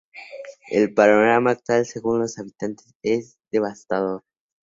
El 0.71 0.95
panorama 0.95 1.51
actual, 1.51 1.85
según 1.85 2.21
los 2.21 2.39
habitantes, 2.39 2.95
es 3.03 3.37
devastador. 3.51 4.23